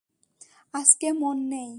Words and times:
আজকে 0.73 1.07
মন 1.13 1.37
নেই। 1.47 1.69